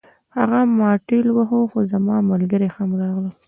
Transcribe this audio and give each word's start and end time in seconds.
هغه 0.37 0.59
ما 0.77 0.91
ټېل 1.07 1.27
واهه 1.35 1.59
خو 1.71 1.79
زما 1.91 2.15
ملګري 2.31 2.67
هم 2.75 2.89
راغلل 3.01 3.33